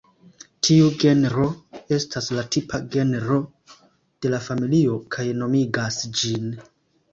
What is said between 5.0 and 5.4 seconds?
kaj